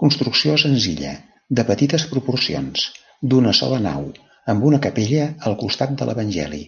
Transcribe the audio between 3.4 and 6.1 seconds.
sola nau, amb una capella al costat de